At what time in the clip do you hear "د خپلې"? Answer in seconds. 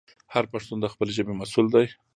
0.81-1.11